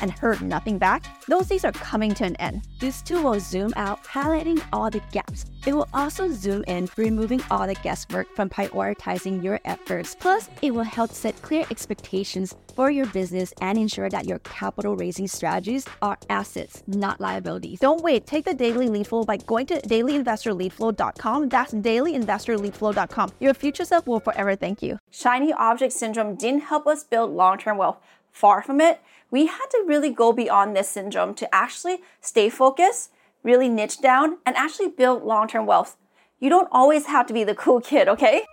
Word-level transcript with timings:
and 0.00 0.10
heard 0.10 0.42
nothing 0.42 0.78
back? 0.78 1.04
Those 1.26 1.48
days 1.48 1.64
are 1.64 1.72
coming 1.72 2.14
to 2.14 2.24
an 2.24 2.36
end. 2.36 2.62
This 2.78 3.02
tool 3.02 3.22
will 3.22 3.40
zoom 3.40 3.72
out, 3.76 4.02
highlighting 4.04 4.62
all 4.72 4.90
the 4.90 5.02
gaps. 5.12 5.46
It 5.66 5.74
will 5.74 5.88
also 5.92 6.28
zoom 6.30 6.64
in, 6.68 6.88
removing 6.96 7.42
all 7.50 7.66
the 7.66 7.74
guesswork 7.74 8.28
from 8.36 8.48
prioritizing 8.48 9.42
your 9.42 9.58
efforts. 9.64 10.14
Plus, 10.14 10.48
it 10.62 10.72
will 10.72 10.84
help 10.84 11.10
set 11.10 11.40
clear 11.42 11.64
expectations 11.70 12.54
for 12.76 12.90
your 12.90 13.06
business 13.06 13.52
and 13.60 13.78
ensure 13.78 14.08
that 14.10 14.26
your 14.26 14.38
capital 14.40 14.94
raising 14.94 15.26
strategies 15.26 15.86
are 16.02 16.18
assets, 16.28 16.82
not 16.86 17.20
liabilities. 17.20 17.80
Don't 17.80 18.02
wait. 18.02 18.26
Take 18.26 18.44
the 18.44 18.54
daily 18.54 18.88
lead 18.88 19.06
flow 19.06 19.24
by 19.24 19.38
going 19.38 19.66
to 19.66 19.80
dailyinvestorleadflow.com. 19.80 21.48
That's 21.48 21.72
dailyinvestorleadflow.com. 21.72 23.32
Your 23.40 23.54
future 23.54 23.84
self 23.84 24.06
will 24.06 24.20
forever 24.20 24.54
thank 24.54 24.82
you. 24.82 24.98
Shiny 25.10 25.52
object 25.52 25.92
syndrome 25.94 26.36
didn't 26.36 26.62
help 26.62 26.86
us 26.86 27.02
build 27.02 27.30
long 27.30 27.58
term 27.58 27.78
wealth. 27.78 27.98
Far 28.30 28.62
from 28.62 28.82
it, 28.82 29.00
we 29.30 29.46
had 29.46 29.66
to 29.70 29.84
really 29.86 30.10
go 30.10 30.32
beyond 30.32 30.76
this 30.76 30.88
syndrome 30.88 31.34
to 31.34 31.54
actually 31.54 31.98
stay 32.20 32.48
focused, 32.48 33.10
really 33.42 33.68
niche 33.68 34.00
down, 34.00 34.38
and 34.46 34.56
actually 34.56 34.88
build 34.88 35.22
long 35.22 35.48
term 35.48 35.66
wealth. 35.66 35.96
You 36.38 36.50
don't 36.50 36.68
always 36.70 37.06
have 37.06 37.26
to 37.26 37.32
be 37.32 37.44
the 37.44 37.54
cool 37.64 37.80
kid, 37.80 38.08
okay? 38.08 38.44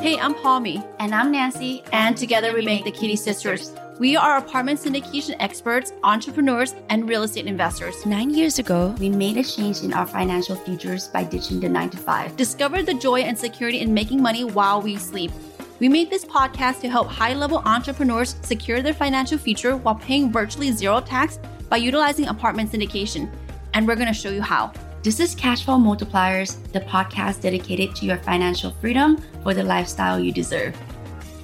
Hey, 0.00 0.18
I'm 0.18 0.34
Palmy. 0.34 0.82
And 1.00 1.14
I'm 1.14 1.30
Nancy. 1.30 1.82
And 1.92 2.16
together 2.16 2.54
we 2.54 2.64
make 2.64 2.84
the 2.84 2.92
Kitti 2.92 3.18
Sisters. 3.18 3.72
We 3.98 4.16
are 4.16 4.36
apartment 4.36 4.78
syndication 4.78 5.34
experts, 5.40 5.92
entrepreneurs, 6.04 6.72
and 6.88 7.08
real 7.08 7.24
estate 7.24 7.46
investors. 7.46 8.06
Nine 8.06 8.30
years 8.30 8.60
ago, 8.60 8.94
we 9.00 9.10
made 9.10 9.36
a 9.36 9.42
change 9.42 9.82
in 9.82 9.92
our 9.92 10.06
financial 10.06 10.54
futures 10.54 11.08
by 11.08 11.24
ditching 11.24 11.58
the 11.58 11.68
nine 11.68 11.90
to 11.90 11.96
five. 11.96 12.36
Discovered 12.36 12.86
the 12.86 12.94
joy 12.94 13.20
and 13.22 13.36
security 13.36 13.80
in 13.80 13.92
making 13.92 14.22
money 14.22 14.44
while 14.44 14.80
we 14.80 14.96
sleep. 14.96 15.32
We 15.80 15.88
made 15.88 16.10
this 16.10 16.24
podcast 16.24 16.80
to 16.80 16.88
help 16.88 17.06
high 17.06 17.34
level 17.34 17.58
entrepreneurs 17.58 18.34
secure 18.42 18.82
their 18.82 18.94
financial 18.94 19.38
future 19.38 19.76
while 19.76 19.94
paying 19.94 20.32
virtually 20.32 20.72
zero 20.72 21.00
tax 21.00 21.38
by 21.68 21.76
utilizing 21.76 22.26
apartment 22.26 22.72
syndication. 22.72 23.30
And 23.74 23.86
we're 23.86 23.94
going 23.94 24.08
to 24.08 24.14
show 24.14 24.30
you 24.30 24.42
how. 24.42 24.72
This 25.04 25.20
is 25.20 25.36
Cashflow 25.36 25.78
Multipliers, 25.78 26.60
the 26.72 26.80
podcast 26.80 27.42
dedicated 27.42 27.94
to 27.94 28.06
your 28.06 28.16
financial 28.16 28.72
freedom 28.72 29.22
for 29.44 29.54
the 29.54 29.62
lifestyle 29.62 30.18
you 30.18 30.32
deserve. 30.32 30.74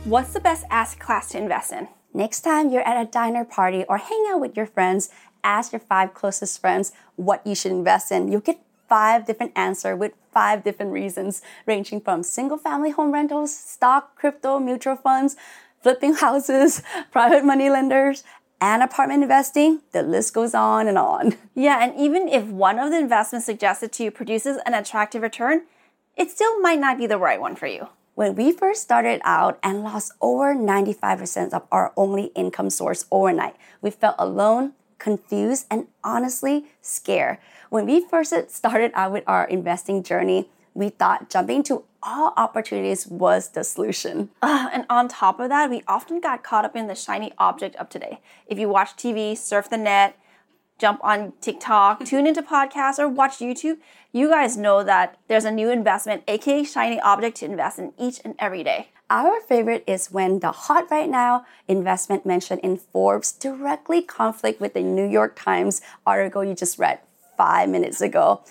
What's 0.04 0.32
the 0.32 0.40
best 0.40 0.64
asset 0.68 0.98
class 0.98 1.28
to 1.28 1.38
invest 1.38 1.72
in? 1.72 1.86
Next 2.12 2.40
time 2.40 2.70
you're 2.70 2.82
at 2.82 3.00
a 3.00 3.08
diner 3.08 3.44
party 3.44 3.84
or 3.88 3.98
hang 3.98 4.26
out 4.30 4.40
with 4.40 4.56
your 4.56 4.66
friends, 4.66 5.10
ask 5.44 5.70
your 5.70 5.78
five 5.78 6.12
closest 6.12 6.60
friends 6.60 6.92
what 7.14 7.46
you 7.46 7.54
should 7.54 7.70
invest 7.70 8.10
in. 8.10 8.32
You'll 8.32 8.40
get 8.40 8.58
five 8.94 9.26
different 9.26 9.50
answers 9.56 9.98
with 9.98 10.12
five 10.32 10.62
different 10.62 10.92
reasons, 10.92 11.42
ranging 11.66 12.00
from 12.00 12.22
single 12.22 12.56
family 12.56 12.92
home 12.92 13.10
rentals, 13.12 13.52
stock, 13.52 14.14
crypto, 14.14 14.60
mutual 14.60 14.94
funds, 14.94 15.34
flipping 15.82 16.14
houses, 16.14 16.80
private 17.10 17.44
money 17.44 17.68
lenders, 17.68 18.22
and 18.60 18.84
apartment 18.84 19.24
investing. 19.24 19.80
The 19.90 20.04
list 20.04 20.32
goes 20.32 20.54
on 20.54 20.86
and 20.86 20.96
on. 20.96 21.34
Yeah, 21.56 21.82
and 21.82 21.92
even 21.98 22.28
if 22.28 22.44
one 22.44 22.78
of 22.78 22.92
the 22.92 22.98
investments 22.98 23.46
suggested 23.46 23.90
to 23.94 24.04
you 24.04 24.10
produces 24.12 24.58
an 24.64 24.74
attractive 24.74 25.22
return, 25.22 25.62
it 26.16 26.30
still 26.30 26.60
might 26.60 26.78
not 26.78 26.96
be 26.96 27.08
the 27.08 27.18
right 27.18 27.40
one 27.40 27.56
for 27.56 27.66
you. 27.66 27.88
When 28.14 28.36
we 28.36 28.52
first 28.52 28.82
started 28.82 29.20
out 29.24 29.58
and 29.60 29.82
lost 29.82 30.12
over 30.20 30.54
95% 30.54 31.52
of 31.52 31.66
our 31.72 31.92
only 31.96 32.26
income 32.36 32.70
source 32.70 33.06
overnight, 33.10 33.56
we 33.82 33.90
felt 33.90 34.14
alone, 34.20 34.74
confused, 34.98 35.66
and 35.68 35.88
honestly 36.04 36.66
scared. 36.80 37.38
When 37.74 37.86
we 37.86 38.02
first 38.02 38.32
started 38.52 38.92
out 38.94 39.10
with 39.10 39.24
our 39.26 39.46
investing 39.46 40.04
journey, 40.04 40.48
we 40.74 40.90
thought 40.90 41.28
jumping 41.28 41.64
to 41.64 41.82
all 42.04 42.32
opportunities 42.36 43.08
was 43.08 43.48
the 43.48 43.64
solution. 43.64 44.30
Uh, 44.40 44.68
and 44.72 44.86
on 44.88 45.08
top 45.08 45.40
of 45.40 45.48
that, 45.48 45.70
we 45.70 45.82
often 45.88 46.20
got 46.20 46.44
caught 46.44 46.64
up 46.64 46.76
in 46.76 46.86
the 46.86 46.94
shiny 46.94 47.32
object 47.36 47.74
of 47.74 47.88
today. 47.88 48.20
If 48.46 48.60
you 48.60 48.68
watch 48.68 48.90
TV, 48.90 49.36
surf 49.36 49.68
the 49.68 49.76
net, 49.76 50.16
jump 50.78 51.00
on 51.02 51.32
TikTok, 51.40 52.04
tune 52.04 52.28
into 52.28 52.42
podcasts, 52.42 53.00
or 53.00 53.08
watch 53.08 53.38
YouTube, 53.38 53.78
you 54.12 54.28
guys 54.28 54.56
know 54.56 54.84
that 54.84 55.18
there's 55.26 55.44
a 55.44 55.50
new 55.50 55.68
investment, 55.68 56.22
aka 56.28 56.62
shiny 56.62 57.00
object, 57.00 57.38
to 57.38 57.46
invest 57.46 57.80
in 57.80 57.92
each 57.98 58.20
and 58.24 58.36
every 58.38 58.62
day. 58.62 58.90
Our 59.10 59.40
favorite 59.40 59.82
is 59.88 60.12
when 60.12 60.38
the 60.38 60.52
hot 60.52 60.92
right 60.92 61.10
now 61.10 61.44
investment 61.66 62.24
mentioned 62.24 62.60
in 62.60 62.76
Forbes 62.76 63.32
directly 63.32 64.00
conflict 64.00 64.60
with 64.60 64.74
the 64.74 64.82
New 64.82 65.08
York 65.08 65.34
Times 65.34 65.80
article 66.06 66.44
you 66.44 66.54
just 66.54 66.78
read 66.78 67.00
five 67.36 67.68
minutes 67.68 68.00
ago. 68.00 68.42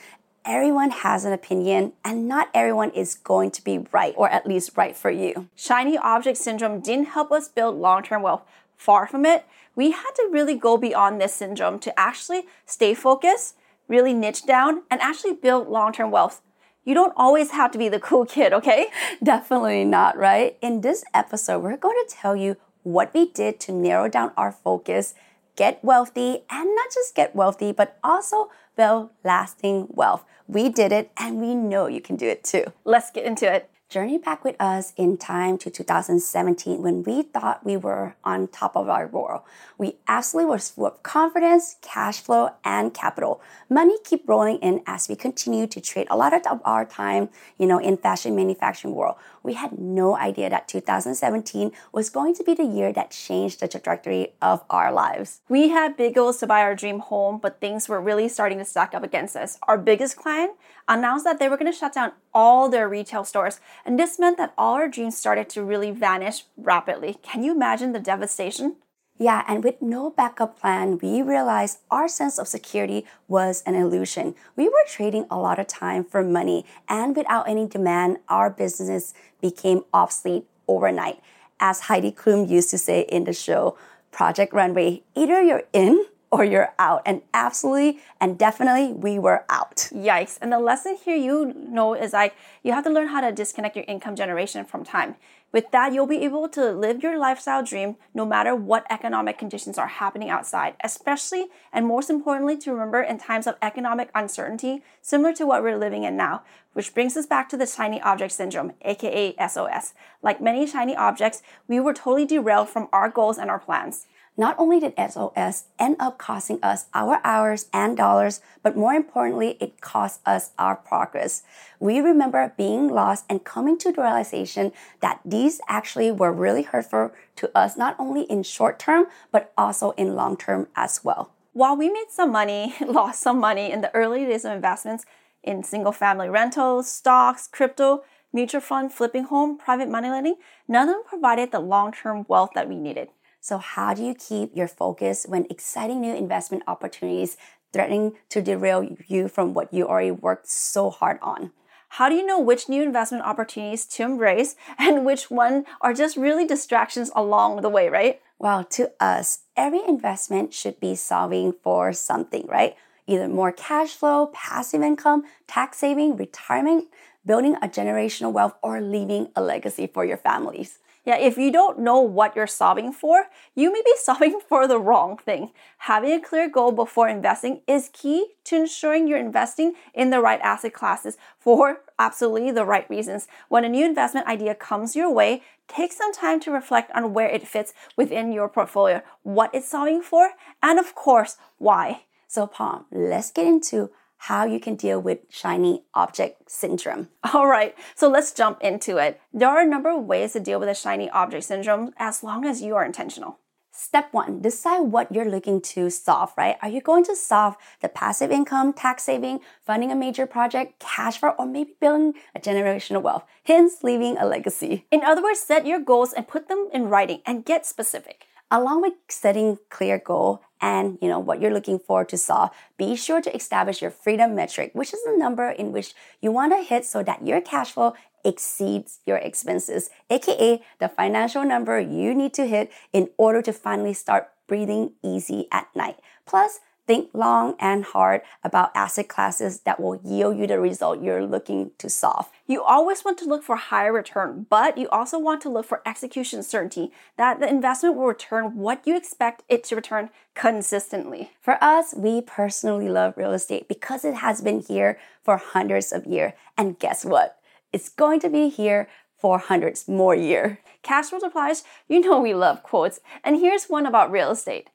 Everyone 0.46 0.92
has 0.92 1.24
an 1.24 1.32
opinion, 1.32 1.94
and 2.04 2.28
not 2.28 2.50
everyone 2.54 2.92
is 2.92 3.16
going 3.16 3.52
to 3.52 3.64
be 3.64 3.86
right, 3.92 4.14
or 4.18 4.30
at 4.30 4.46
least 4.46 4.72
right 4.76 4.96
for 4.96 5.10
you. 5.10 5.48
Shiny 5.56 5.98
object 5.98 6.38
syndrome 6.38 6.82
didn't 6.82 7.08
help 7.08 7.32
us 7.32 7.48
build 7.48 7.76
long 7.76 8.04
term 8.04 8.22
wealth. 8.22 8.44
Far 8.76 9.08
from 9.08 9.26
it, 9.26 9.46
we 9.76 9.92
had 9.92 10.12
to 10.16 10.28
really 10.32 10.56
go 10.56 10.78
beyond 10.78 11.22
this 11.22 11.34
syndrome 11.34 11.80
to 11.80 11.98
actually 11.98 12.44
stay 12.66 12.94
focused, 12.94 13.56
really 13.88 14.14
niche 14.14 14.46
down, 14.46 14.84
and 14.92 15.00
actually 15.02 15.34
build 15.34 15.70
long 15.70 15.94
term 15.94 16.12
wealth. 16.12 16.42
You 16.86 16.94
don't 16.94 17.14
always 17.16 17.52
have 17.52 17.72
to 17.72 17.78
be 17.78 17.88
the 17.88 18.00
cool 18.00 18.26
kid, 18.26 18.52
okay? 18.52 18.88
Definitely 19.24 19.86
not, 19.86 20.18
right? 20.18 20.58
In 20.62 20.82
this 20.82 21.06
episode, 21.14 21.60
we're 21.60 21.78
going 21.78 21.96
to 22.06 22.14
tell 22.14 22.36
you 22.36 22.58
what 22.84 23.14
we 23.14 23.30
did 23.30 23.60
to 23.62 23.72
narrow 23.72 24.10
down 24.10 24.32
our 24.36 24.52
focus, 24.52 25.16
get 25.56 25.84
wealthy, 25.84 26.44
and 26.50 26.76
not 26.76 26.92
just 26.94 27.16
get 27.16 27.36
wealthy, 27.36 27.72
but 27.72 27.98
also 28.04 28.50
build 28.76 29.10
lasting 29.24 29.88
wealth. 29.90 30.24
We 30.48 30.70
did 30.70 30.92
it, 30.92 31.12
and 31.18 31.40
we 31.40 31.56
know 31.56 31.88
you 31.88 32.02
can 32.02 32.16
do 32.16 32.28
it 32.28 32.44
too. 32.44 32.66
Let's 32.84 33.12
get 33.12 33.26
into 33.26 33.52
it. 33.52 33.70
Journey 33.94 34.18
back 34.18 34.44
with 34.44 34.56
us 34.60 34.92
in 34.98 35.18
time 35.18 35.60
to 35.60 35.70
2017 35.70 36.82
when 36.82 37.04
we 37.04 37.22
thought 37.22 37.64
we 37.64 37.78
were 37.78 38.16
on 38.24 38.48
top 38.48 38.76
of 38.76 38.90
our 38.90 39.06
world. 39.06 39.42
We 39.78 39.98
absolutely 40.08 40.50
were 40.50 40.58
full 40.58 40.88
of 40.88 41.04
confidence, 41.04 41.76
cash 41.84 42.20
flow, 42.20 42.50
and 42.66 42.92
capital. 42.92 43.40
Money 43.70 43.98
keep 44.04 44.28
rolling 44.28 44.58
in 44.58 44.82
as 44.88 45.08
we 45.08 45.16
continue 45.16 45.68
to 45.68 45.80
trade 45.80 46.08
a 46.10 46.18
lot 46.18 46.34
of 46.34 46.60
our 46.66 46.86
time, 46.86 47.30
you 47.60 47.68
know, 47.68 47.78
in 47.78 47.98
fashion 47.98 48.36
manufacturing 48.36 48.96
world. 48.96 49.18
We 49.44 49.54
had 49.54 49.78
no 49.78 50.16
idea 50.16 50.50
that 50.50 50.68
2017 50.68 51.72
was 51.92 52.10
going 52.10 52.34
to 52.34 52.44
be 52.44 52.56
the 52.56 52.64
year 52.64 52.92
that 52.94 53.12
changed 53.12 53.60
the 53.60 53.68
trajectory 53.68 54.34
of 54.42 54.64
our 54.72 54.92
lives. 54.92 55.42
We 55.50 55.70
had 55.70 55.98
big 55.98 56.16
goals 56.16 56.40
to 56.40 56.48
buy 56.48 56.62
our 56.62 56.74
dream 56.74 56.98
home, 56.98 57.38
but 57.38 57.62
things 57.62 57.88
were 57.88 58.02
really 58.02 58.28
starting 58.28 58.58
to 58.58 58.66
stack 58.66 58.96
up 58.96 59.04
against 59.04 59.36
us. 59.36 59.60
Our 59.68 59.78
biggest 59.78 60.16
client 60.16 60.54
announced 60.88 61.26
that 61.26 61.40
they 61.40 61.50
were 61.50 61.58
going 61.58 61.72
to 61.72 61.78
shut 61.78 61.94
down 61.94 62.12
all 62.34 62.70
their 62.70 62.90
retail 62.90 63.24
stores, 63.24 63.60
and 63.86 64.00
this 64.00 64.20
meant 64.20 64.38
that 64.38 64.54
all 64.58 64.76
our 64.76 64.88
dreams 64.88 65.18
started 65.18 65.50
to 65.50 65.64
really 65.64 65.92
vanish 65.92 66.46
rapidly. 66.58 67.18
Can 67.22 67.44
you 67.44 67.54
imagine 67.54 67.92
the 67.92 68.00
devastation? 68.00 68.76
Yeah, 69.20 69.44
and 69.48 69.64
with 69.64 69.82
no 69.82 70.10
backup 70.10 70.60
plan, 70.60 70.98
we 70.98 71.22
realized 71.22 71.80
our 71.92 72.08
sense 72.08 72.40
of 72.40 72.48
security 72.48 73.06
was 73.28 73.62
an 73.66 73.76
illusion. 73.76 74.34
We 74.56 74.68
were 74.68 74.84
trading 74.88 75.28
a 75.30 75.38
lot 75.38 75.60
of 75.60 75.68
time 75.68 76.04
for 76.04 76.24
money, 76.24 76.66
and 76.90 77.16
without 77.16 77.48
any 77.48 77.68
demand, 77.68 78.18
our 78.28 78.50
business 78.50 79.14
became 79.40 79.84
obsolete 79.94 80.46
overnight. 80.68 81.22
As 81.60 81.82
Heidi 81.82 82.12
Klum 82.12 82.50
used 82.50 82.72
to 82.72 82.78
say 82.78 83.02
in 83.02 83.26
the 83.26 83.34
show, 83.34 83.78
Project 84.12 84.52
Runway, 84.52 85.04
either 85.16 85.42
you're 85.42 85.64
in 85.74 86.06
or 86.34 86.44
you're 86.44 86.74
out. 86.80 87.04
And 87.06 87.22
absolutely 87.32 88.00
and 88.20 88.40
definitely, 88.40 88.92
we 88.92 89.20
were 89.20 89.46
out. 89.50 89.90
Yikes. 89.94 90.40
And 90.42 90.52
the 90.52 90.60
lesson 90.60 90.98
here 91.06 91.16
you 91.16 91.54
know 91.56 91.94
is 91.94 92.12
like 92.12 92.36
you 92.64 92.72
have 92.74 92.84
to 92.86 92.90
learn 92.90 93.08
how 93.08 93.22
to 93.22 93.32
disconnect 93.32 93.76
your 93.76 93.86
income 93.88 94.16
generation 94.16 94.66
from 94.66 94.84
time. 94.84 95.16
With 95.52 95.70
that, 95.70 95.94
you'll 95.94 96.08
be 96.08 96.24
able 96.24 96.50
to 96.50 96.72
live 96.72 97.04
your 97.04 97.20
lifestyle 97.20 97.64
dream 97.64 97.98
no 98.16 98.26
matter 98.26 98.56
what 98.56 98.88
economic 98.90 99.38
conditions 99.38 99.78
are 99.78 99.88
happening 99.88 100.32
outside, 100.32 100.76
especially 100.84 101.50
and 101.72 101.86
most 101.86 102.10
importantly, 102.10 102.58
to 102.58 102.72
remember 102.72 103.04
in 103.04 103.20
times 103.20 103.46
of 103.46 103.56
economic 103.62 104.10
uncertainty, 104.16 104.82
similar 105.04 105.32
to 105.34 105.46
what 105.46 105.62
we're 105.62 105.78
living 105.78 106.04
in 106.04 106.18
now, 106.18 106.42
which 106.74 106.96
brings 106.96 107.16
us 107.16 107.28
back 107.28 107.50
to 107.50 107.58
the 107.58 107.68
shiny 107.68 108.02
object 108.02 108.34
syndrome, 108.34 108.74
aka 108.82 109.36
SOS. 109.48 109.94
Like 110.24 110.42
many 110.42 110.66
shiny 110.66 110.96
objects, 110.96 111.44
we 111.68 111.80
were 111.80 111.94
totally 111.94 112.26
derailed 112.26 112.70
from 112.70 112.88
our 112.92 113.10
goals 113.10 113.38
and 113.38 113.52
our 113.52 113.60
plans. 113.60 114.08
Not 114.36 114.56
only 114.58 114.80
did 114.80 114.96
SOS 114.98 115.66
end 115.78 115.96
up 116.00 116.18
costing 116.18 116.58
us 116.64 116.88
our 116.96 117.22
hours 117.24 117.68
and 117.72 117.96
dollars, 117.96 118.42
but 118.64 118.76
more 118.76 118.94
importantly, 118.94 119.58
it 119.60 119.80
cost 119.80 120.22
us 120.26 120.52
our 120.58 120.76
progress. 120.76 121.44
We 121.80 122.00
remember 122.00 122.54
being 122.58 122.88
lost 122.88 123.26
and 123.30 123.44
coming 123.44 123.78
to 123.80 123.92
the 123.92 124.02
realization 124.02 124.72
that 125.02 125.20
these 125.24 125.62
actually 125.68 126.12
were 126.12 126.34
really 126.34 126.64
hurtful 126.64 127.12
to 127.36 127.56
us, 127.56 127.78
not 127.78 127.96
only 128.00 128.24
in 128.24 128.42
short 128.42 128.80
term, 128.80 129.06
but 129.32 129.54
also 129.56 129.92
in 129.92 130.16
long 130.16 130.36
term 130.36 130.68
as 130.76 131.04
well. 131.04 131.32
While 131.52 131.78
we 131.78 131.90
made 131.90 132.10
some 132.10 132.32
money, 132.32 132.74
lost 132.86 133.22
some 133.22 133.40
money 133.40 133.72
in 133.72 133.82
the 133.82 133.94
early 133.94 134.26
days 134.26 134.46
of 134.46 134.54
investments 134.54 135.06
in 135.44 135.64
single 135.64 135.92
family 135.92 136.30
rentals, 136.30 136.90
stocks, 136.90 137.46
crypto, 137.46 138.04
mutual 138.34 138.62
fund, 138.62 138.92
flipping 138.92 139.26
home, 139.26 139.60
private 139.60 139.90
money 139.90 140.10
lending, 140.10 140.38
none 140.68 140.90
of 140.90 140.96
them 140.96 141.04
provided 141.06 141.52
the 141.52 141.60
long 141.60 141.92
term 141.92 142.26
wealth 142.28 142.50
that 142.56 142.68
we 142.68 142.76
needed. 142.76 143.10
So, 143.44 143.58
how 143.58 143.94
do 143.94 144.02
you 144.02 144.16
keep 144.16 144.56
your 144.56 144.70
focus 144.70 145.26
when 145.28 145.48
exciting 145.50 146.00
new 146.00 146.16
investment 146.16 146.64
opportunities 146.66 147.36
threatening 147.74 148.14
to 148.30 148.42
derail 148.42 148.96
you 149.06 149.28
from 149.28 149.54
what 149.54 149.74
you 149.74 149.86
already 149.86 150.12
worked 150.12 150.48
so 150.48 150.90
hard 150.90 151.20
on? 151.22 151.52
How 152.00 152.08
do 152.08 152.16
you 152.16 152.26
know 152.26 152.40
which 152.40 152.70
new 152.70 152.82
investment 152.82 153.26
opportunities 153.26 153.86
to 153.88 154.04
embrace 154.04 154.56
and 154.80 155.06
which 155.06 155.30
one 155.30 155.66
are 155.82 155.94
just 155.94 156.16
really 156.16 156.48
distractions 156.48 157.12
along 157.14 157.62
the 157.62 157.70
way, 157.70 157.90
right? 157.90 158.22
Well, 158.40 158.64
to 158.64 158.94
us, 159.02 159.40
every 159.58 159.82
investment 159.86 160.54
should 160.54 160.80
be 160.80 160.96
solving 160.96 161.52
for 161.52 161.92
something, 161.92 162.48
right? 162.48 162.78
Either 163.08 163.28
more 163.28 163.52
cash 163.52 163.90
flow, 163.90 164.28
passive 164.28 164.82
income, 164.82 165.26
tax 165.48 165.80
saving, 165.80 166.16
retirement, 166.16 166.86
building 167.26 167.56
a 167.56 167.68
generational 167.68 168.32
wealth, 168.32 168.54
or 168.64 168.80
leaving 168.80 169.34
a 169.36 169.42
legacy 169.42 169.86
for 169.86 170.06
your 170.06 170.18
families. 170.18 170.80
Yeah, 171.06 171.18
if 171.18 171.38
you 171.38 171.52
don't 171.52 171.80
know 171.80 172.00
what 172.00 172.36
you're 172.36 172.48
solving 172.48 172.94
for, 172.94 173.26
you 173.56 173.72
may 173.74 173.82
be 173.84 173.94
solving 173.98 174.40
for 174.48 174.68
the 174.68 174.80
wrong 174.80 175.18
thing. 175.18 175.52
Having 175.80 176.14
a 176.14 176.22
clear 176.22 176.50
goal 176.50 176.72
before 176.72 177.10
investing 177.10 177.62
is 177.68 177.90
key 177.92 178.28
to 178.46 178.56
ensuring 178.56 179.08
you're 179.08 179.18
investing 179.18 179.74
in 179.94 180.12
the 180.12 180.22
right 180.22 180.40
asset 180.42 180.74
classes 180.74 181.18
for 181.38 181.82
absolutely 182.00 182.52
the 182.52 182.66
right 182.66 182.90
reasons. 182.90 183.28
When 183.50 183.66
a 183.66 183.70
new 183.70 183.86
investment 183.86 184.28
idea 184.28 184.56
comes 184.56 184.96
your 184.96 185.12
way, 185.12 185.44
take 185.68 185.92
some 185.92 186.14
time 186.14 186.40
to 186.42 186.52
reflect 186.52 186.92
on 186.94 187.14
where 187.14 187.28
it 187.28 187.48
fits 187.48 187.74
within 187.98 188.32
your 188.32 188.48
portfolio, 188.48 189.02
what 189.24 189.54
it's 189.54 189.70
solving 189.70 190.02
for, 190.02 190.32
and 190.62 190.80
of 190.80 190.96
course, 190.96 191.38
why. 191.58 192.04
So, 192.28 192.48
Palm, 192.48 192.86
let's 192.92 193.30
get 193.32 193.46
into 193.46 193.92
how 194.28 194.46
you 194.46 194.58
can 194.58 194.76
deal 194.76 195.02
with 195.02 195.20
shiny 195.30 195.84
object 195.94 196.50
syndrome. 196.50 197.10
All 197.34 197.48
right, 197.48 197.76
so 197.94 198.08
let's 198.08 198.32
jump 198.32 198.62
into 198.62 198.96
it. 198.96 199.20
There 199.34 199.50
are 199.50 199.60
a 199.60 199.68
number 199.68 199.90
of 199.90 200.06
ways 200.06 200.32
to 200.32 200.40
deal 200.40 200.62
with 200.62 200.70
a 200.70 200.76
shiny 200.76 201.10
object 201.10 201.44
syndrome 201.44 201.92
as 201.98 202.24
long 202.24 202.46
as 202.46 202.62
you 202.62 202.74
are 202.78 202.86
intentional. 202.86 203.40
Step 203.74 204.14
one, 204.14 204.40
decide 204.40 204.82
what 204.82 205.12
you're 205.12 205.30
looking 205.30 205.60
to 205.60 205.90
solve, 205.90 206.32
right? 206.38 206.56
Are 206.62 206.70
you 206.70 206.80
going 206.80 207.04
to 207.06 207.18
solve 207.18 207.58
the 207.82 207.90
passive 207.90 208.32
income, 208.32 208.72
tax 208.72 209.04
saving, 209.04 209.42
funding 209.66 209.92
a 209.92 209.96
major 209.96 210.26
project, 210.26 210.80
cash 210.80 211.18
flow, 211.18 211.34
or 211.38 211.46
maybe 211.46 211.74
building 211.82 212.14
a 212.34 212.40
generational 212.40 213.02
wealth, 213.02 213.26
hence 213.44 213.84
leaving 213.84 214.18
a 214.18 214.26
legacy? 214.26 214.86
In 214.90 215.04
other 215.04 215.22
words, 215.22 215.42
set 215.42 215.66
your 215.66 215.80
goals 215.80 216.14
and 216.14 216.30
put 216.30 216.48
them 216.48 216.70
in 216.72 216.88
writing 216.88 217.22
and 217.26 217.44
get 217.44 217.66
specific. 217.66 218.28
Along 218.54 218.84
with 218.84 218.94
setting 219.10 219.58
clear 219.72 219.98
goal 219.98 220.44
and 220.62 221.00
you 221.02 221.08
know 221.08 221.18
what 221.18 221.42
you're 221.42 221.52
looking 221.52 221.80
for 221.80 222.06
to 222.06 222.16
solve, 222.16 222.52
be 222.78 222.96
sure 222.96 223.20
to 223.20 223.36
establish 223.36 223.82
your 223.82 223.90
freedom 223.90 224.36
metric, 224.36 224.70
which 224.74 224.94
is 224.94 225.04
the 225.04 225.18
number 225.18 225.50
in 225.50 225.72
which 225.72 225.96
you 226.22 226.32
want 226.32 226.54
to 226.54 226.62
hit 226.62 226.86
so 226.86 227.02
that 227.02 227.26
your 227.26 227.42
cash 227.42 227.72
flow 227.72 227.96
exceeds 228.24 229.00
your 229.08 229.18
expenses, 229.18 229.90
aka 230.12 230.62
the 230.80 230.88
financial 230.88 231.44
number 231.44 231.80
you 231.80 232.14
need 232.14 232.32
to 232.36 232.46
hit 232.46 232.72
in 232.94 233.10
order 233.18 233.42
to 233.42 233.52
finally 233.52 233.92
start 233.94 234.30
breathing 234.46 234.92
easy 235.02 235.48
at 235.52 235.68
night. 235.76 235.98
Plus, 236.28 236.60
Think 236.86 237.12
long 237.14 237.56
and 237.60 237.86
hard 237.86 238.22
about 238.44 238.76
asset 238.76 239.08
classes 239.08 239.62
that 239.62 239.80
will 239.80 240.02
yield 240.04 240.38
you 240.38 240.48
the 240.48 240.60
result 240.60 241.02
you're 241.02 241.26
looking 241.26 241.72
to 241.78 241.90
solve. 241.90 242.30
You 242.46 242.62
always 242.62 243.06
want 243.06 243.18
to 243.20 243.26
look 243.26 243.42
for 243.42 243.56
higher 243.56 243.94
return, 243.94 244.48
but 244.50 244.78
you 244.78 244.90
also 244.90 245.18
want 245.18 245.42
to 245.44 245.50
look 245.50 245.66
for 245.66 245.82
execution 245.86 246.44
certainty 246.44 246.92
that 247.18 247.40
the 247.40 247.48
investment 247.48 247.96
will 247.96 248.08
return 248.08 248.58
what 248.58 248.86
you 248.86 248.98
expect 248.98 249.44
it 249.48 249.64
to 249.66 249.78
return 249.78 250.10
consistently. 250.36 251.32
For 251.40 251.58
us, 251.64 251.94
we 251.96 252.20
personally 252.20 252.90
love 252.90 253.14
real 253.16 253.32
estate 253.32 253.70
because 253.70 254.04
it 254.04 254.16
has 254.16 254.42
been 254.42 254.60
here 254.60 255.00
for 255.22 255.38
hundreds 255.38 255.94
of 255.94 256.06
years. 256.06 256.34
And 256.58 256.78
guess 256.80 257.06
what? 257.06 257.40
It's 257.72 257.88
going 257.88 258.20
to 258.20 258.30
be 258.30 258.50
here 258.50 258.90
for 259.18 259.40
hundreds 259.40 259.88
more 259.88 260.14
years. 260.14 260.58
Cash 260.82 261.12
multipliers, 261.12 261.64
you 261.88 262.02
know 262.02 262.20
we 262.20 262.34
love 262.34 262.62
quotes. 262.62 263.00
And 263.24 263.40
here's 263.40 263.66
one 263.66 263.86
about 263.86 264.12
real 264.12 264.32
estate. 264.32 264.70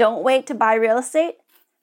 Don't 0.00 0.24
wait 0.24 0.46
to 0.46 0.54
buy 0.54 0.76
real 0.76 0.96
estate. 0.96 1.34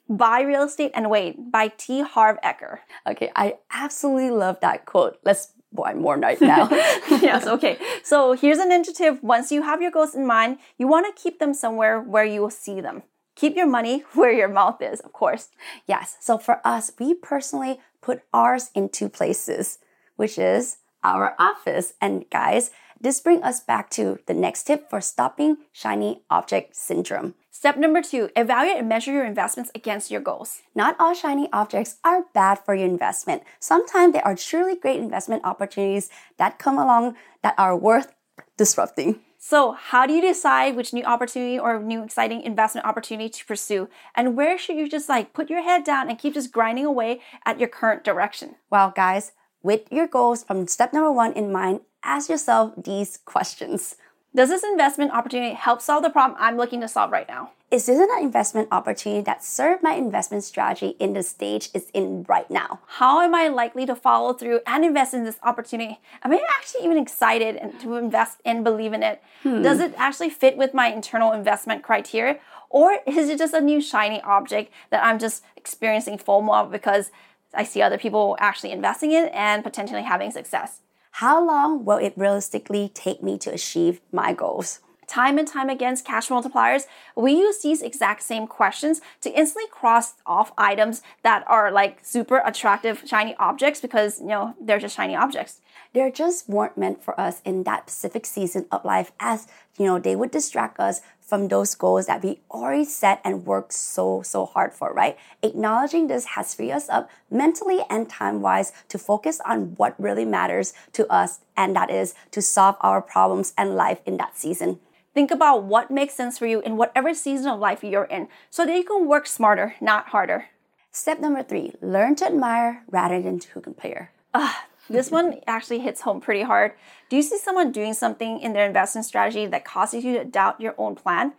Buy 0.09 0.41
Real 0.41 0.63
Estate 0.63 0.89
and 0.95 1.07
Wait 1.07 1.51
by 1.51 1.67
T. 1.67 2.01
Harv 2.01 2.37
Eker. 2.43 2.79
Okay, 3.05 3.29
I 3.35 3.57
absolutely 3.71 4.31
love 4.31 4.59
that 4.61 4.87
quote. 4.87 5.19
Let's 5.23 5.51
buy 5.71 5.93
more 5.93 6.17
right 6.17 6.41
now. 6.55 6.67
yes, 6.71 7.45
okay. 7.45 7.77
So 8.03 8.33
here's 8.33 8.57
an 8.57 8.71
initiative. 8.71 9.21
Once 9.21 9.51
you 9.51 9.61
have 9.61 9.83
your 9.83 9.91
goals 9.91 10.15
in 10.15 10.25
mind, 10.25 10.57
you 10.79 10.87
want 10.87 11.05
to 11.05 11.21
keep 11.21 11.37
them 11.37 11.53
somewhere 11.53 12.01
where 12.01 12.25
you 12.25 12.41
will 12.41 12.49
see 12.49 12.81
them. 12.81 13.03
Keep 13.35 13.55
your 13.55 13.67
money 13.67 14.03
where 14.13 14.31
your 14.31 14.47
mouth 14.47 14.81
is, 14.81 14.99
of 15.01 15.13
course. 15.13 15.49
Yes, 15.85 16.17
so 16.19 16.39
for 16.39 16.59
us, 16.65 16.91
we 16.99 17.13
personally 17.13 17.79
put 18.01 18.23
ours 18.33 18.71
in 18.73 18.89
two 18.89 19.09
places, 19.09 19.77
which 20.15 20.39
is 20.39 20.77
our 21.03 21.35
office. 21.37 21.93
And 22.01 22.25
guys, 22.31 22.71
this 22.99 23.19
brings 23.19 23.43
us 23.43 23.59
back 23.59 23.89
to 23.91 24.19
the 24.25 24.33
next 24.33 24.63
tip 24.63 24.89
for 24.89 25.01
stopping 25.01 25.57
shiny 25.71 26.23
object 26.29 26.75
syndrome. 26.75 27.35
Step 27.51 27.77
number 27.77 28.01
two, 28.01 28.29
evaluate 28.35 28.77
and 28.77 28.87
measure 28.87 29.11
your 29.11 29.25
investments 29.25 29.71
against 29.73 30.11
your 30.11 30.21
goals. 30.21 30.61
Not 30.75 30.95
all 30.99 31.15
shiny 31.15 31.49
objects 31.51 31.97
are 32.03 32.25
bad 32.33 32.59
for 32.63 32.75
your 32.75 32.87
investment. 32.87 33.41
Sometimes 33.59 34.13
there 34.13 34.25
are 34.25 34.35
truly 34.35 34.75
great 34.75 34.99
investment 34.99 35.43
opportunities 35.43 36.09
that 36.37 36.59
come 36.59 36.77
along 36.77 37.15
that 37.41 37.55
are 37.57 37.75
worth 37.75 38.13
disrupting. 38.57 39.21
So, 39.39 39.71
how 39.71 40.05
do 40.05 40.13
you 40.13 40.21
decide 40.21 40.75
which 40.75 40.93
new 40.93 41.03
opportunity 41.03 41.57
or 41.57 41.79
new 41.79 42.03
exciting 42.03 42.41
investment 42.41 42.85
opportunity 42.85 43.29
to 43.29 43.45
pursue? 43.45 43.87
And 44.13 44.35
where 44.35 44.57
should 44.57 44.77
you 44.77 44.89
just 44.89 45.09
like 45.09 45.33
put 45.33 45.49
your 45.49 45.61
head 45.61 45.83
down 45.83 46.09
and 46.09 46.19
keep 46.19 46.33
just 46.33 46.51
grinding 46.51 46.85
away 46.85 47.21
at 47.45 47.59
your 47.59 47.69
current 47.69 48.03
direction? 48.03 48.55
Well, 48.69 48.91
guys, 48.95 49.31
with 49.63 49.81
your 49.91 50.07
goals 50.07 50.43
from 50.43 50.67
step 50.67 50.93
number 50.93 51.11
one 51.11 51.33
in 51.33 51.51
mind, 51.51 51.81
ask 52.03 52.29
yourself 52.29 52.73
these 52.77 53.17
questions. 53.25 53.95
Does 54.35 54.49
this 54.49 54.63
investment 54.63 55.11
opportunity 55.13 55.55
help 55.55 55.81
solve 55.81 56.03
the 56.03 56.09
problem 56.09 56.37
I'm 56.39 56.57
looking 56.57 56.81
to 56.81 56.87
solve 56.87 57.11
right 57.11 57.27
now? 57.27 57.51
Is 57.69 57.87
this 57.87 57.99
an 57.99 58.23
investment 58.23 58.69
opportunity 58.71 59.21
that 59.23 59.43
serves 59.43 59.83
my 59.83 59.93
investment 59.93 60.43
strategy 60.45 60.95
in 60.99 61.13
the 61.13 61.23
stage 61.23 61.69
it's 61.73 61.89
in 61.89 62.23
right 62.29 62.49
now? 62.49 62.79
How 62.87 63.19
am 63.21 63.35
I 63.35 63.49
likely 63.49 63.85
to 63.87 63.95
follow 63.95 64.31
through 64.31 64.61
and 64.65 64.85
invest 64.85 65.13
in 65.13 65.25
this 65.25 65.37
opportunity? 65.43 65.99
Am 66.23 66.31
I 66.31 66.41
actually 66.49 66.85
even 66.85 66.97
excited 66.97 67.57
and 67.57 67.77
to 67.81 67.95
invest 67.95 68.39
and 68.45 68.63
believe 68.63 68.93
in 68.93 69.03
it? 69.03 69.21
Hmm. 69.43 69.63
Does 69.63 69.79
it 69.79 69.93
actually 69.97 70.29
fit 70.29 70.55
with 70.55 70.73
my 70.73 70.87
internal 70.87 71.33
investment 71.33 71.83
criteria? 71.83 72.39
Or 72.69 72.99
is 73.05 73.27
it 73.27 73.37
just 73.37 73.53
a 73.53 73.61
new 73.61 73.81
shiny 73.81 74.21
object 74.21 74.71
that 74.89 75.03
I'm 75.03 75.19
just 75.19 75.43
experiencing 75.55 76.17
FOMO 76.17 76.65
of 76.65 76.71
because 76.71 77.11
I 77.53 77.63
see 77.63 77.81
other 77.81 77.97
people 77.97 78.37
actually 78.39 78.71
investing 78.71 79.11
in 79.11 79.25
and 79.29 79.63
potentially 79.63 80.03
having 80.03 80.31
success? 80.31 80.81
How 81.17 81.43
long 81.43 81.83
will 81.83 81.97
it 81.97 82.13
realistically 82.15 82.91
take 82.93 83.23
me 83.23 83.39
to 83.39 83.49
achieve 83.51 84.01
my 84.11 84.33
goals? 84.33 84.81
Time 85.07 85.39
and 85.39 85.47
time 85.47 85.67
against 85.67 86.05
cash 86.05 86.29
multipliers, 86.29 86.83
we 87.15 87.31
use 87.31 87.63
these 87.63 87.81
exact 87.81 88.21
same 88.21 88.45
questions 88.45 89.01
to 89.21 89.31
instantly 89.31 89.67
cross 89.71 90.13
off 90.27 90.51
items 90.59 91.01
that 91.23 91.43
are 91.47 91.71
like 91.71 92.05
super 92.05 92.43
attractive 92.45 93.01
shiny 93.07 93.33
objects 93.39 93.81
because 93.81 94.19
you 94.19 94.27
know 94.27 94.53
they're 94.61 94.77
just 94.77 94.95
shiny 94.95 95.15
objects. 95.15 95.59
They 95.93 96.09
just 96.11 96.47
weren't 96.49 96.77
meant 96.77 97.03
for 97.03 97.19
us 97.19 97.41
in 97.43 97.63
that 97.63 97.89
specific 97.89 98.25
season 98.25 98.65
of 98.71 98.85
life 98.85 99.11
as 99.19 99.47
you 99.77 99.85
know 99.85 99.99
they 99.99 100.15
would 100.15 100.31
distract 100.31 100.79
us 100.79 101.01
from 101.27 101.49
those 101.49 101.75
goals 101.75 102.05
that 102.05 102.23
we 102.23 102.39
already 102.49 102.85
set 102.85 103.19
and 103.23 103.45
worked 103.45 103.73
so, 103.73 104.21
so 104.21 104.45
hard 104.45 104.73
for, 104.73 104.93
right? 104.93 105.17
Acknowledging 105.43 106.07
this 106.07 106.23
has 106.23 106.55
freed 106.55 106.71
us 106.71 106.87
up 106.87 107.09
mentally 107.29 107.81
and 107.89 108.09
time 108.09 108.41
wise 108.41 108.71
to 108.87 108.97
focus 108.97 109.41
on 109.45 109.75
what 109.75 109.99
really 109.99 110.23
matters 110.23 110.73
to 110.93 111.05
us, 111.11 111.41
and 111.57 111.75
that 111.75 111.91
is 111.91 112.15
to 112.31 112.41
solve 112.41 112.77
our 112.79 113.01
problems 113.01 113.53
and 113.57 113.75
life 113.75 113.99
in 114.05 114.15
that 114.15 114.37
season. 114.37 114.79
Think 115.13 115.29
about 115.29 115.63
what 115.63 115.91
makes 115.91 116.13
sense 116.13 116.37
for 116.37 116.45
you 116.45 116.61
in 116.61 116.77
whatever 116.77 117.13
season 117.13 117.47
of 117.47 117.59
life 117.59 117.83
you're 117.83 118.05
in 118.05 118.29
so 118.49 118.65
that 118.65 118.77
you 118.77 118.83
can 118.83 119.05
work 119.05 119.27
smarter, 119.27 119.75
not 119.81 120.09
harder. 120.09 120.45
Step 120.91 121.19
number 121.19 121.43
three 121.43 121.73
learn 121.81 122.15
to 122.15 122.25
admire 122.25 122.83
rather 122.89 123.21
than 123.21 123.39
to 123.39 123.59
compare. 123.59 124.11
Uh, 124.33 124.53
this 124.89 125.11
one 125.11 125.39
actually 125.47 125.79
hits 125.79 126.01
home 126.01 126.21
pretty 126.21 126.43
hard. 126.43 126.73
Do 127.09 127.15
you 127.15 127.21
see 127.21 127.37
someone 127.37 127.71
doing 127.71 127.93
something 127.93 128.39
in 128.39 128.53
their 128.53 128.65
investment 128.65 129.05
strategy 129.05 129.45
that 129.45 129.65
causes 129.65 130.03
you 130.03 130.17
to 130.17 130.25
doubt 130.25 130.61
your 130.61 130.75
own 130.77 130.95
plan? 130.95 131.33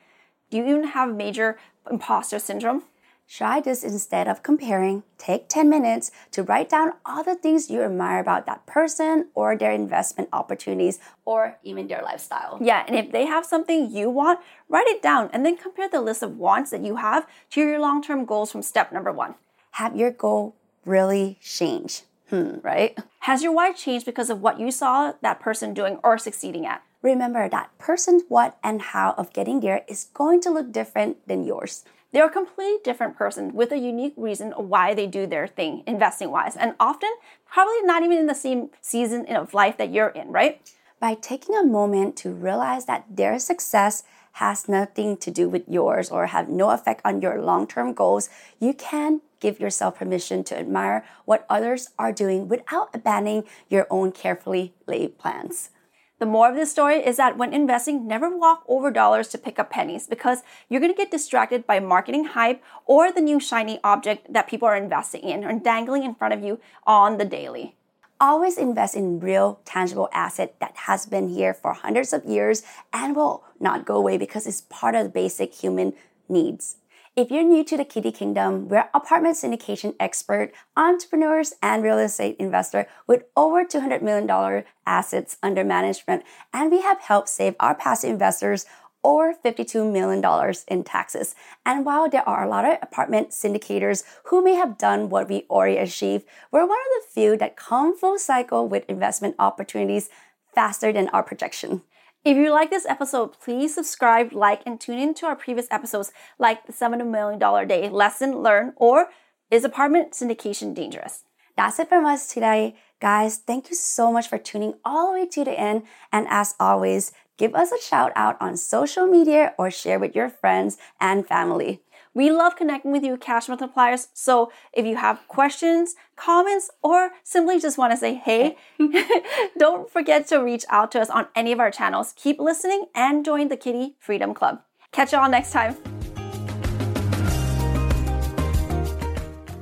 Do 0.51 0.57
you 0.57 0.67
even 0.67 0.89
have 0.89 1.15
major 1.15 1.59
imposter 1.91 2.39
syndrome? 2.39 2.85
Try 3.29 3.61
this 3.61 3.85
instead 3.85 4.27
of 4.27 4.43
comparing. 4.43 5.03
Take 5.19 5.49
10 5.49 5.69
minutes 5.69 6.11
to 6.31 6.43
write 6.43 6.71
down 6.71 6.93
all 7.05 7.23
the 7.23 7.35
things 7.35 7.69
you 7.69 7.83
admire 7.83 8.21
about 8.21 8.47
that 8.47 8.65
person 8.65 9.29
or 9.35 9.55
their 9.55 9.73
investment 9.73 10.31
opportunities 10.33 10.99
or 11.27 11.59
even 11.63 11.89
their 11.89 12.01
lifestyle. 12.03 12.59
Yeah, 12.59 12.85
and 12.87 12.97
if 12.97 13.13
they 13.13 13.27
have 13.27 13.45
something 13.45 13.91
you 13.91 14.09
want, 14.09 14.41
write 14.71 14.87
it 14.87 15.03
down 15.03 15.29
and 15.35 15.45
then 15.45 15.59
compare 15.59 15.91
the 15.91 16.01
list 16.01 16.23
of 16.23 16.39
wants 16.39 16.71
that 16.71 16.83
you 16.83 16.97
have 16.97 17.27
to 17.51 17.61
your 17.61 17.79
long 17.79 18.03
term 18.03 18.25
goals 18.25 18.51
from 18.51 18.63
step 18.63 18.93
number 18.93 19.13
one. 19.13 19.35
Have 19.73 19.95
your 19.95 20.11
goal 20.11 20.57
really 20.87 21.39
change? 21.43 22.05
Hmm, 22.31 22.59
right? 22.63 22.99
Has 23.21 23.43
your 23.43 23.53
why 23.53 23.73
changed 23.73 24.05
because 24.05 24.29
of 24.29 24.43
what 24.43 24.61
you 24.61 24.71
saw 24.71 25.13
that 25.23 25.41
person 25.41 25.73
doing 25.73 25.99
or 26.03 26.19
succeeding 26.19 26.67
at? 26.67 26.83
Remember 27.01 27.49
that 27.49 27.77
person's 27.79 28.23
what 28.29 28.59
and 28.63 28.83
how 28.83 29.15
of 29.17 29.33
getting 29.33 29.61
there 29.61 29.85
is 29.89 30.09
going 30.13 30.41
to 30.43 30.51
look 30.51 30.73
different 30.73 31.27
than 31.27 31.45
yours. 31.45 31.85
They're 32.13 32.27
a 32.27 32.31
completely 32.31 32.79
different 32.83 33.17
person 33.17 33.55
with 33.55 33.71
a 33.71 33.79
unique 33.79 34.15
reason 34.17 34.53
why 34.53 34.95
they 34.95 35.07
do 35.07 35.27
their 35.27 35.47
thing 35.47 35.83
investing 35.87 36.31
wise, 36.31 36.57
and 36.57 36.75
often 36.81 37.11
probably 37.47 37.83
not 37.83 38.03
even 38.03 38.19
in 38.19 38.27
the 38.27 38.35
same 38.35 38.71
season 38.81 39.27
of 39.27 39.55
life 39.55 39.77
that 39.77 39.93
you're 39.93 40.09
in, 40.09 40.29
right? 40.29 40.61
By 41.01 41.15
taking 41.15 41.55
a 41.55 41.65
moment 41.65 42.17
to 42.19 42.31
realize 42.31 42.87
that 42.87 43.05
their 43.09 43.39
success 43.39 44.03
has 44.33 44.69
nothing 44.69 45.17
to 45.19 45.31
do 45.31 45.49
with 45.49 45.69
yours 45.69 46.11
or 46.11 46.27
have 46.27 46.49
no 46.49 46.71
effect 46.71 47.03
on 47.05 47.21
your 47.21 47.41
long 47.41 47.67
term 47.67 47.93
goals, 47.93 48.31
you 48.59 48.73
can 48.73 49.21
give 49.41 49.61
yourself 49.61 49.97
permission 49.99 50.45
to 50.45 50.59
admire 50.59 51.05
what 51.25 51.47
others 51.49 51.91
are 51.99 52.13
doing 52.13 52.49
without 52.49 52.91
abandoning 52.95 53.45
your 53.69 53.87
own 53.91 54.13
carefully 54.13 54.75
laid 54.87 55.19
plans. 55.19 55.71
The 56.19 56.27
more 56.27 56.49
of 56.49 56.57
this 56.57 56.73
story 56.73 56.97
is 56.97 57.17
that 57.19 57.39
when 57.39 57.55
investing, 57.55 58.07
never 58.09 58.37
walk 58.37 58.65
over 58.67 58.91
dollars 58.91 59.29
to 59.29 59.39
pick 59.39 59.61
up 59.61 59.71
pennies 59.71 60.09
because 60.09 60.43
you're 60.69 60.81
going 60.81 60.93
to 60.93 60.97
get 60.97 61.13
distracted 61.13 61.65
by 61.65 61.79
marketing 61.79 62.25
hype 62.25 62.61
or 62.87 63.13
the 63.13 63.21
new 63.21 63.39
shiny 63.39 63.79
object 63.85 64.33
that 64.33 64.49
people 64.49 64.67
are 64.67 64.77
investing 64.77 65.23
in 65.23 65.45
or 65.45 65.57
dangling 65.57 66.03
in 66.03 66.17
front 66.17 66.35
of 66.35 66.43
you 66.43 66.59
on 66.85 67.19
the 67.19 67.25
daily. 67.25 67.77
Always 68.21 68.59
invest 68.59 68.97
in 68.97 69.21
real, 69.21 69.61
tangible 69.65 70.09
asset 70.13 70.57
that 70.59 70.75
has 70.75 71.07
been 71.07 71.29
here 71.29 71.55
for 71.55 71.73
hundreds 71.73 72.13
of 72.13 72.25
years 72.25 72.65
and 72.93 73.15
will 73.15 73.45
not 73.61 73.87
go 73.87 73.95
away 73.95 74.19
because 74.19 74.45
it's 74.45 74.63
part 74.63 74.97
of 74.97 75.05
the 75.05 75.11
basic 75.11 75.55
human 75.55 75.93
needs. 76.29 76.79
If 77.19 77.33
you're 77.33 77.43
new 77.43 77.65
to 77.65 77.77
the 77.77 77.85
Kitti 77.85 78.15
Kingdom, 78.15 78.69
we're 78.69 78.89
apartment 78.95 79.37
syndication 79.37 79.97
expert, 79.99 80.53
entrepreneurs, 80.77 81.53
and 81.61 81.83
real 81.83 81.99
estate 81.99 82.37
investor 82.39 82.87
with 83.09 83.25
over 83.37 83.65
$200 83.65 84.03
million 84.03 84.65
assets 84.87 85.37
under 85.43 85.65
management, 85.65 86.23
and 86.55 86.71
we 86.71 86.81
have 86.83 87.01
helped 87.01 87.29
save 87.29 87.57
our 87.59 87.75
past 87.75 88.05
investors 88.05 88.67
over 89.03 89.35
$52 89.35 89.93
million 89.93 90.23
in 90.69 90.85
taxes. 90.85 91.35
And 91.67 91.85
while 91.85 92.09
there 92.09 92.23
are 92.29 92.45
a 92.45 92.49
lot 92.49 92.65
of 92.65 92.79
apartment 92.81 93.31
syndicators 93.31 94.05
who 94.27 94.41
may 94.41 94.55
have 94.55 94.79
done 94.79 95.09
what 95.09 95.29
we 95.29 95.45
already 95.51 95.79
achieved, 95.79 96.25
we're 96.53 96.69
one 96.69 96.79
of 96.79 97.03
the 97.03 97.13
few 97.13 97.37
that 97.39 97.57
come 97.57 97.99
full 97.99 98.21
cycle 98.21 98.69
with 98.69 98.89
investment 98.89 99.35
opportunities 99.41 100.09
faster 100.55 100.93
than 100.93 101.09
our 101.09 101.25
projection. 101.25 101.83
If 102.25 102.37
you 102.37 102.51
like 102.51 102.71
this 102.71 102.85
episode, 102.85 103.39
please 103.41 103.75
subscribe, 103.75 104.33
like, 104.33 104.63
and 104.67 104.81
tune 104.81 104.99
in 104.99 105.15
to 105.15 105.27
our 105.27 105.37
previous 105.37 105.69
episodes 105.71 106.13
like 106.39 106.67
the 106.67 106.73
$7 106.73 107.07
million 107.07 107.69
day 107.69 107.89
lesson 107.89 108.43
learned 108.43 108.73
or 108.77 109.09
is 109.51 109.65
apartment 109.65 110.13
syndication 110.13 110.75
dangerous? 110.75 111.25
That's 111.57 111.79
it 111.79 111.89
from 111.89 112.05
us 112.05 112.33
today. 112.33 112.77
Guys, 113.01 113.39
thank 113.39 113.71
you 113.71 113.77
so 113.77 114.13
much 114.13 114.29
for 114.29 114.37
tuning 114.37 114.75
all 114.85 115.09
the 115.13 115.21
way 115.21 115.27
to 115.29 115.45
the 115.45 115.59
end. 115.59 115.85
And 116.13 116.27
as 116.29 116.55
always, 116.59 117.13
give 117.37 117.55
us 117.55 117.71
a 117.71 117.81
shout 117.81 118.13
out 118.17 118.37
on 118.41 118.57
social 118.57 119.07
media 119.07 119.55
or 119.57 119.71
share 119.71 119.99
with 119.99 120.17
your 120.17 120.29
friends 120.29 120.77
and 121.01 121.27
family. 121.27 121.83
We 122.15 122.31
love 122.31 122.57
connecting 122.57 122.93
with 122.93 123.03
you, 123.03 123.17
cash 123.17 123.47
multipliers. 123.47 124.09
So 124.13 124.51
if 124.73 124.87
you 124.87 124.97
have 124.97 125.27
questions, 125.29 125.95
comments, 126.17 126.71
or 126.83 127.11
simply 127.23 127.61
just 127.61 127.79
want 127.79 127.93
to 127.93 127.97
say 127.97 128.15
hey, 128.15 128.57
don't 129.59 129.91
forget 129.91 130.27
to 130.29 130.39
reach 130.39 130.65
out 130.71 130.91
to 130.93 131.01
us 131.01 131.11
on 131.11 131.29
any 131.35 131.53
of 131.53 131.61
our 131.61 131.71
channels. 131.71 132.15
Keep 132.17 132.41
listening 132.41 132.87
and 132.95 133.25
join 133.25 133.49
the 133.49 133.57
Kitti 133.57 133.95
Freedom 133.99 134.35
Club. 134.35 134.63
Catch 134.93 135.13
y'all 135.13 135.31
next 135.31 135.53
time. 135.53 135.77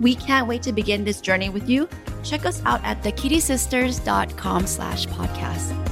We 0.01 0.15
can't 0.15 0.47
wait 0.47 0.63
to 0.63 0.73
begin 0.73 1.05
this 1.05 1.21
journey 1.21 1.49
with 1.49 1.69
you. 1.69 1.89
Check 2.23 2.45
us 2.45 2.63
out 2.65 2.81
at 2.85 3.03
thekittisisters.com 3.03 4.67
slash 4.67 5.07
podcast. 5.07 5.86